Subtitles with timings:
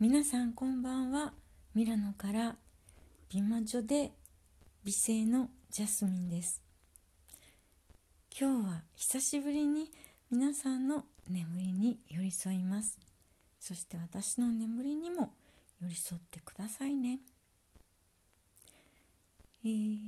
[0.00, 1.32] 皆さんこんばんは。
[1.74, 2.54] ミラノから
[3.30, 4.12] 美魔女で
[4.84, 6.62] 美声のジャスミンです。
[8.38, 9.90] 今日は久しぶりに
[10.30, 12.96] 皆さんの眠りに寄り添います。
[13.58, 15.32] そして私の眠りにも
[15.82, 17.18] 寄り添ってくださいね。
[19.64, 19.98] えー、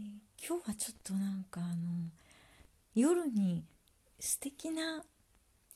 [0.47, 1.75] 今日はちょっとなんかあの
[2.95, 3.65] 夜に
[4.21, 5.03] 素敵な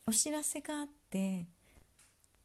[0.07, 1.47] お知らせがあって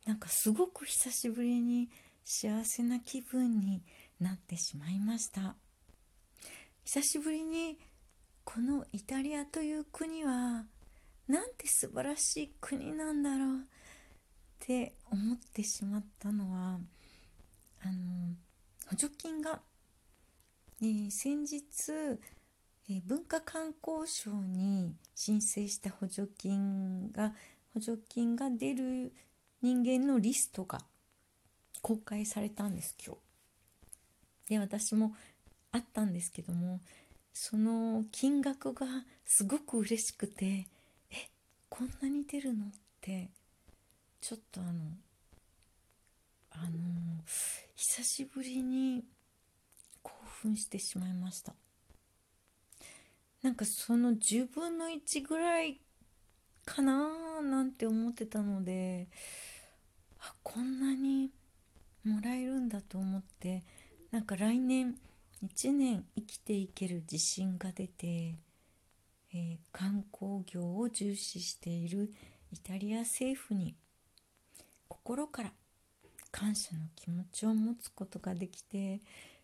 [0.09, 1.87] なんかすごく久しぶりに
[2.25, 3.83] 幸せな気分に
[4.19, 5.55] なってしまいました。
[6.83, 7.77] 久しぶりに
[8.43, 10.65] このイタリアという国は
[11.27, 13.61] なんて素晴らしい国なんだろうっ
[14.57, 16.79] て思ってしまったのは
[17.83, 18.33] あの
[18.87, 19.61] 補助金が、
[20.81, 21.61] えー、先日、
[22.89, 27.35] えー、文化観光省に申請した補助金が
[27.75, 29.13] 補助金が出る
[29.61, 30.79] 人間のリストが
[31.81, 34.53] 公開されたんです今日。
[34.53, 35.13] で私も
[35.71, 36.79] あったんですけども
[37.33, 38.87] その金額が
[39.25, 40.67] すごく嬉しくて
[41.11, 41.29] え
[41.69, 42.69] こんなに出るのっ
[43.01, 43.29] て
[44.21, 44.71] ちょっとあの
[46.51, 47.23] あの
[47.75, 49.03] 久しぶりに
[50.01, 51.53] 興奮してしまいました
[53.41, 55.79] なんかその10分の1ぐらい
[56.65, 59.07] かななんて思ってたので
[60.21, 61.31] あこんなに
[62.03, 63.63] もらえるんだと思って
[64.11, 64.95] なんか来年
[65.43, 72.11] 1年生きていける自信が出て、えー、観光業を重視している
[72.51, 73.75] イタリア政府に
[74.87, 75.51] 心から
[76.31, 78.99] 感謝の気持ちを持つことができて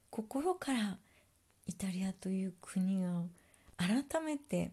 [0.10, 0.98] 心から
[1.68, 3.28] イタリアという国を
[3.78, 4.72] 改めて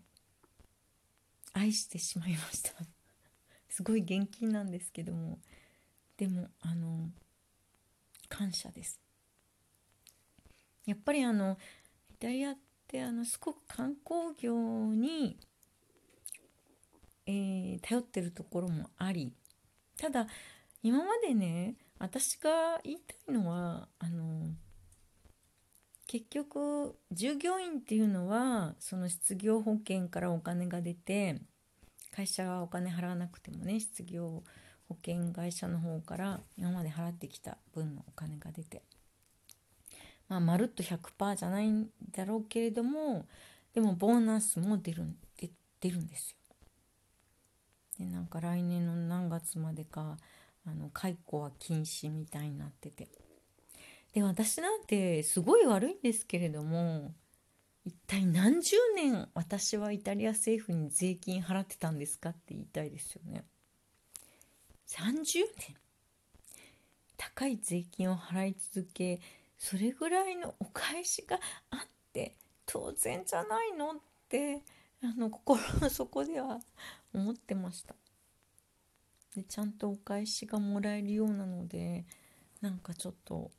[1.53, 2.73] 愛してしまいました。
[3.69, 5.39] すごい元気なんですけども。
[6.23, 7.09] でもあの
[8.29, 9.01] 感謝です。
[10.87, 11.59] やっぱりあの
[12.13, 12.57] イタリアっ
[12.87, 14.55] てあのすごく観光業
[14.95, 15.37] に、
[17.27, 19.33] えー、頼ってるところもあり
[19.97, 20.29] ただ
[20.85, 24.47] 今までね私が言いたいのはあの
[26.07, 31.41] 結局従業員っていうのはその失業保険からお金が出て
[32.15, 34.62] 会社がお金払わなくてもね失業保険
[34.93, 38.83] 保険会社の方から今まで払ってきた分のお金が出て
[40.29, 43.27] まあまるっと100%じゃないんだろうけれども
[43.75, 45.05] でもボーナスも出る
[45.39, 46.37] 出出るんですよ。
[47.99, 50.19] でなんか来年の何月までか
[50.67, 53.09] あの解雇は禁止みたいになってて
[54.13, 57.13] で私なんてすごい悪いんですけれども
[57.85, 63.45] 一体何十年私はイタリア政府に税金払ってたんですかって言いたいですよね。
[64.93, 65.75] 30年。
[67.17, 69.21] 高い税金を払い続け
[69.57, 71.39] それぐらいのお返しが
[71.71, 71.79] あっ
[72.13, 72.35] て
[72.67, 73.95] 当然じゃないのっ
[74.29, 74.61] て
[75.03, 76.61] あの心の底 では
[77.15, 77.95] 思ってました。
[79.35, 82.05] でちゃんとお返しがもらえるようなので
[82.61, 83.51] なんかちょっと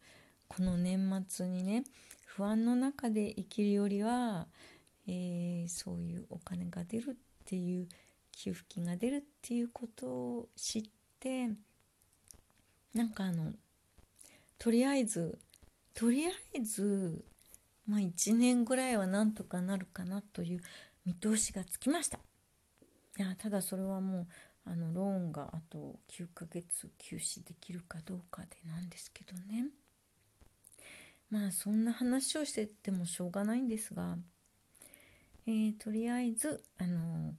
[0.48, 1.84] この年末にね
[2.26, 4.48] 不安の中で生きるよりは、
[5.08, 7.16] えー、そういうお金が出るっ
[7.46, 7.88] ていう
[8.32, 11.50] 給付金が出るっていうことを知ってて
[12.94, 13.54] なんかあの
[14.60, 15.40] とりあえず
[15.94, 17.24] とりあえず
[17.88, 20.62] まあ1年ぐらいはなんとかなるかなという
[21.06, 22.20] 見通しがつきました。
[23.18, 24.28] いやただそれはもう
[24.66, 29.68] あのローンがあと9ヶ月休止できるかどうかでなんですけどね。
[31.30, 34.18] まあそんな話をしててもしょうがないんですが、
[35.48, 37.34] えー、とりあえずあの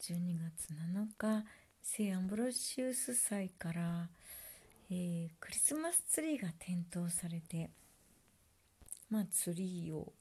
[0.00, 1.44] 12月7日
[1.82, 4.08] 聖アンブロシウス祭から、
[4.90, 7.70] えー、クリスマスツリーが点灯されて
[9.08, 10.12] まあツリーを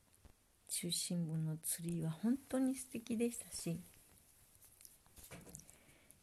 [0.68, 3.80] 中心部のツリーは本当に素敵でしたし、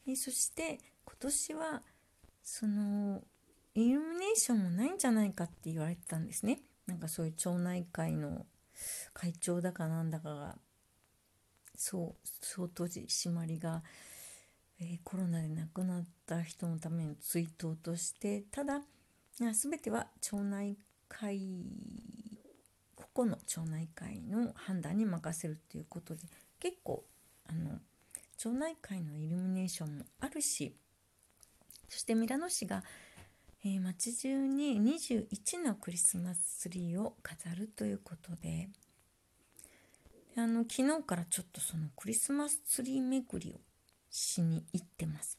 [0.09, 1.83] えー、そして今年は
[2.43, 3.23] その
[3.75, 6.61] イルミネーションもないんじゃないかって言われてたんですね。
[6.87, 8.47] なんかそういう町内会の
[9.13, 10.57] 会長だかなんだかが
[11.75, 13.83] そう相当締まりが
[14.79, 18.83] え、コロナで亡くなった人のための追悼としてただ
[19.39, 20.77] 全ては町内
[21.09, 21.41] 会
[22.95, 26.23] 個々の町内会の判断に任せるということで
[26.61, 27.05] 結構
[27.49, 27.79] あの
[28.37, 30.75] 町内会のイルミネーションもあるし
[31.89, 32.83] そしてミラノ市が、
[33.65, 38.69] えー、街中に21のクリスマスツリーを飾るということで
[40.37, 43.61] あの昨日からちょっとそのクリスマスツリー巡りを
[44.17, 45.39] しに行ってます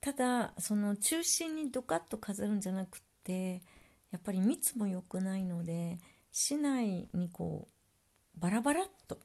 [0.00, 3.62] ただその中心にドカッと飾るんじゃなくって
[4.12, 5.98] やっぱり密も良くないので
[6.30, 7.68] 市内にこ
[8.36, 9.18] うバラバラっと、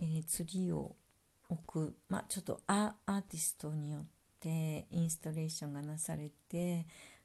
[0.00, 0.96] えー、ツリーを
[1.48, 4.04] 置く、まあ、ちょっとアーティストによっ
[4.40, 6.84] てインストレーションがなされて、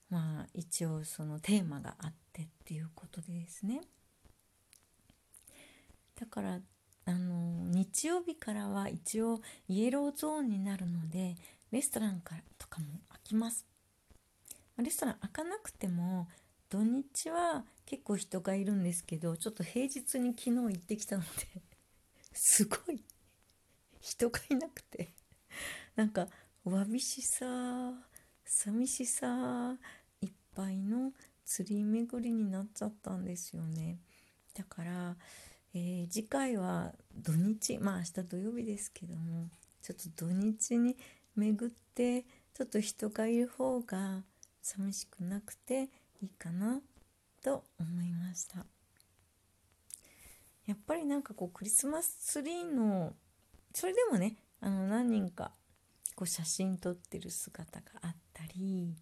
[0.10, 3.82] まあ、一応そのテーマがあってっていうことですね。
[6.20, 6.60] だから
[7.08, 9.40] あの日曜日からは一応
[9.70, 11.36] イエローゾーンになるので
[11.72, 13.66] レストランからとかも開きます。
[14.78, 16.28] レストラン開かなくても
[16.70, 21.30] 土日は結構人がいるんですけどちょっと平日に昨日行ってきたので
[22.34, 23.02] すごい
[24.02, 25.14] 人がいなくて
[25.96, 26.28] なんか
[26.66, 27.94] わびしさ
[28.44, 29.78] 寂しさ
[30.22, 31.14] いっぱいの
[31.46, 33.98] ツリー巡りになっちゃったんですよね。
[34.54, 35.16] だから
[35.74, 39.50] えー、次回は土日まあ明日土曜日ですけども
[39.82, 40.96] ちょっと土日に
[41.36, 42.24] 巡って
[42.54, 44.24] ちょっと人がいる方が
[44.62, 45.90] 寂しくなくて
[46.22, 46.82] いいかな
[47.44, 48.66] と思いました。
[50.66, 53.14] やっぱりなんかこうクリスマスツリーの
[53.74, 55.52] それでもねあの何人か
[56.16, 58.94] こう写真撮ってる姿があったり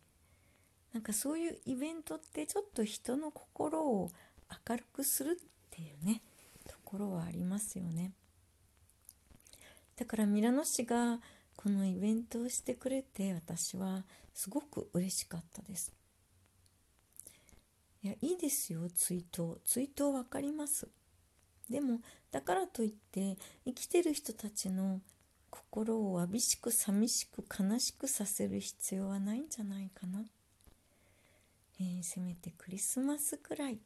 [0.94, 4.12] なんかそういうイベントってちょっと人の心を
[4.68, 6.22] 明るくするっていうね
[6.96, 8.14] ころはありますよね。
[9.98, 11.20] だからミラノ市が
[11.56, 14.04] このイベントをしてくれて私は
[14.34, 15.94] すごく嬉しかったです。
[18.02, 19.58] いやいいですよ追悼。
[19.66, 20.88] 追悼分かります。
[21.70, 22.00] でも
[22.32, 25.02] だからといって生きてる人たちの
[25.50, 30.24] 心をわびしく寂しく悲しくさせる必要はないんじゃないかな、
[31.80, 33.80] えー、せめてクリスマスくらい。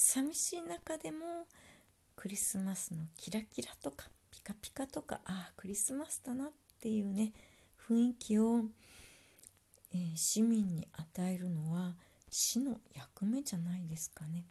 [0.00, 1.48] 寂しい中でも
[2.14, 6.48] クリスマスのキラキラとかピカピカとかああクリスマスだなっ
[6.80, 7.32] ていうね
[7.88, 8.60] 雰囲気を、
[9.92, 11.96] えー、市民に与えるのは
[12.30, 14.44] 市の役目じゃないですかね。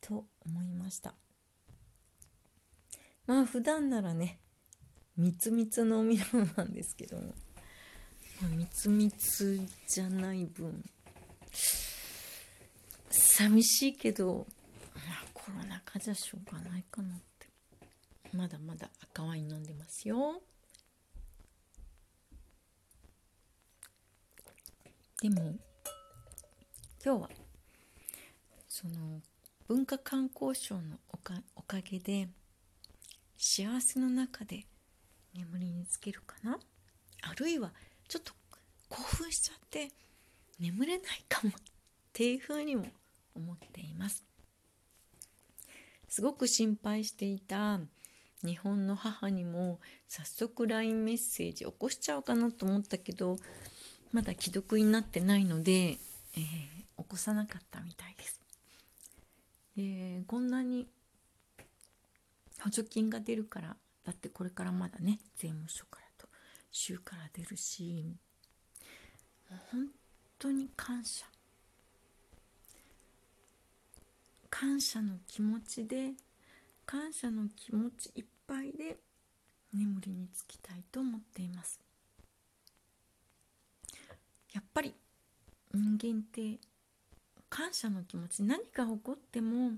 [0.00, 1.14] と思いました。
[3.26, 4.38] まあ普段ならね
[5.16, 7.34] みつみつのおみ物なんですけども
[8.56, 10.84] みつみつじゃない分
[13.36, 14.46] 寂しいけど、
[14.94, 17.46] まあ、コロナ禍じゃしょうがないかなって。
[18.32, 20.40] まだまだ赤ワイン飲んでますよ。
[25.20, 25.54] でも
[27.04, 27.30] 今日は
[28.70, 29.20] その
[29.68, 32.28] 文化観光省のおかおかげで
[33.36, 34.64] 幸せの中で
[35.34, 36.58] 眠りにつけるかな。
[37.20, 37.70] あるいは
[38.08, 38.32] ちょっと
[38.88, 39.90] 興奮しちゃって
[40.58, 41.52] 眠れないかもっ
[42.14, 42.86] ていうふうにも
[43.36, 44.24] 思っています。
[46.08, 47.80] すごく心配していた
[48.44, 53.36] 日本の母にも早速 LINE メッセージ起こしちゃおうかなと思ったけど
[54.12, 58.40] まだ既読になってないので、えー、起こさなかったみたいです、
[59.78, 60.86] えー、こんなに
[62.60, 66.28] 補助金が出るからだってこれからまだね税務署からと
[66.70, 68.16] 州から出るし
[69.70, 69.88] 本
[70.38, 71.26] 当に感謝。
[74.50, 76.12] 感謝の気持ちで
[76.84, 78.96] 感謝の気持ちいっぱいで
[79.74, 81.80] 眠りにつきたいと思っています。
[84.52, 84.94] やっぱり
[85.74, 86.58] 人間って
[87.50, 89.72] 感謝の気持ち何が起こっても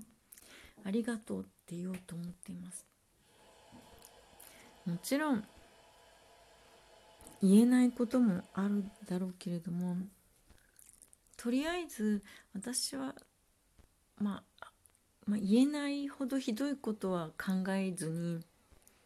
[0.85, 2.85] ありがとうって言おうと思っています。
[4.85, 5.43] もちろん
[7.41, 9.97] 言えないこともあるだろうけれども
[11.37, 12.23] とりあえず
[12.53, 13.15] 私は
[14.17, 14.43] まあ
[15.29, 18.39] まあ、言えないほどひどいことは考えずに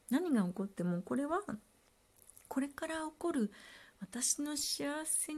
[0.10, 1.42] 何が起こってもこれは
[2.48, 3.52] これから起こる
[4.00, 5.34] 私の幸せ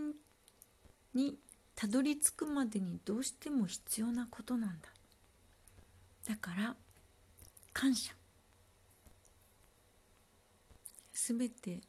[1.15, 1.39] に
[1.75, 4.89] たどり着くまでにどうしても必要なことなんだ。
[6.29, 6.75] だから
[7.73, 8.13] 感謝。
[11.13, 11.81] すべて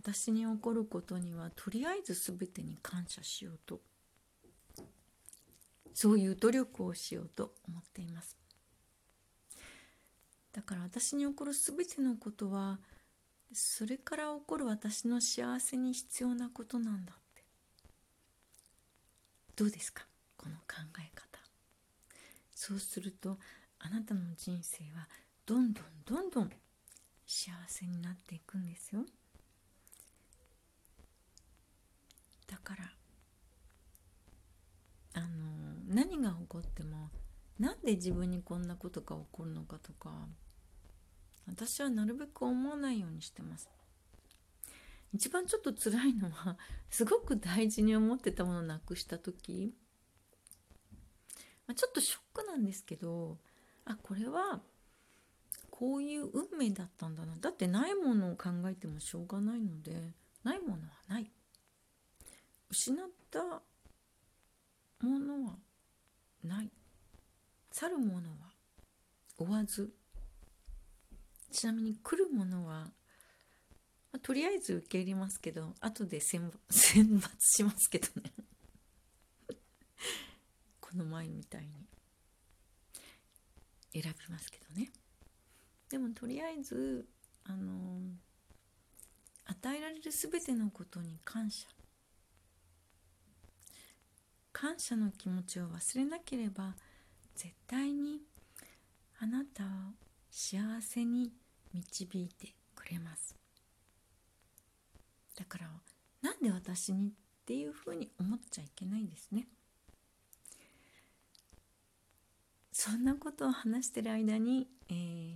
[0.00, 3.80] 私に起こることにはとりあえずすべてに感謝しようと。
[5.94, 8.36] そういう努力をしようと思っています。
[10.52, 12.78] だから私に起こる全てのことは
[13.52, 17.44] それから起こる私の幸せに必要なことなんだって。
[19.56, 20.06] どうですか？
[20.36, 21.38] この考え方。
[22.54, 23.38] そうすると
[23.78, 25.08] あなたの人生は
[25.46, 26.50] どんどんどんどん
[27.26, 29.04] 幸せになっていくんですよ。
[32.46, 32.92] だから
[35.14, 35.61] あの
[35.92, 37.10] 何が起こっても
[37.58, 40.10] なんで自分にこんなことが起こるのかとか
[41.46, 43.68] 私はなるべく思わないようにしてます。
[45.12, 46.56] 一番ちょっと辛いのは
[46.88, 49.74] すごく大事に思ってたものをなくした時、
[51.66, 53.36] ま、ちょっとショックなんですけど
[53.84, 54.62] あこれは
[55.70, 57.34] こういう運命だったんだな。
[57.40, 61.30] だってないものを考えてもしょうがないのでないものはない。
[62.70, 63.42] 失った
[65.06, 65.56] ものは
[66.42, 66.70] ない。
[67.70, 68.52] 去るものは
[69.38, 69.92] 追わず。
[71.50, 72.90] ちなみに来るものは、
[74.10, 78.32] まあ、とりあえず受け入れますけど後で選 選抜しますけどね。
[80.80, 81.82] この前みたいに。
[83.92, 84.90] 選びますけどね。
[85.90, 87.06] でもとりあえず
[87.44, 88.00] あの
[89.44, 91.68] 与えられる全てのことに感謝。
[94.62, 96.76] 感謝の気持ちを忘れなければ
[97.34, 98.20] 絶対に
[99.18, 99.66] あなたを
[100.30, 101.32] 幸せに
[101.74, 103.34] 導いてくれます。
[105.36, 105.66] だから
[106.22, 107.10] なんで私にっ
[107.44, 109.48] ていうふうに思っちゃいけないですね。
[112.70, 115.34] そんなことを話してる間に、えー、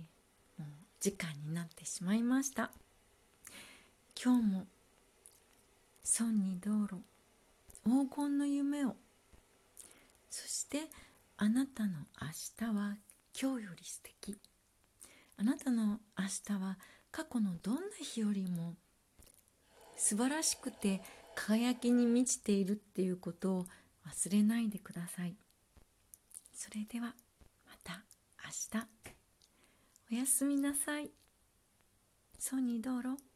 [0.57, 0.67] もう
[1.01, 2.71] 時間になってしまいました。
[4.23, 4.67] 今日も
[6.05, 7.01] 損に道路
[7.83, 8.95] 黄金の夢を
[10.29, 10.89] そして
[11.37, 11.91] あなたの
[12.21, 12.97] 明日は
[13.39, 14.37] 今日より素敵。
[15.37, 16.77] あなたの明日は
[17.11, 18.75] 過去のどんな日よりも
[19.95, 21.01] 素晴らしくて
[21.35, 23.65] 輝きに満ちているっていうことを
[24.07, 25.35] 忘れないでください。
[26.53, 27.13] それでは
[27.65, 28.03] また
[28.43, 28.87] 明日。
[30.11, 31.11] おやすみなさい。
[32.39, 33.26] ソニー道路